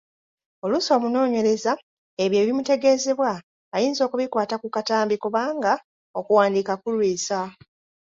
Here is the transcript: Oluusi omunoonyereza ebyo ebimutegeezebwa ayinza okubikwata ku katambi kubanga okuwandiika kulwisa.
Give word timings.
Oluusi 0.63 0.89
omunoonyereza 0.97 1.71
ebyo 2.23 2.37
ebimutegeezebwa 2.43 3.31
ayinza 3.75 4.01
okubikwata 4.03 4.55
ku 4.61 4.67
katambi 4.75 5.15
kubanga 5.23 5.73
okuwandiika 6.19 6.73
kulwisa. 6.81 7.39